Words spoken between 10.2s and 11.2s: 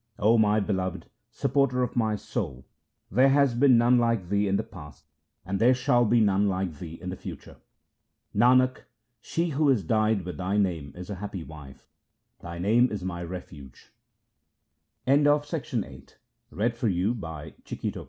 with Thy name is a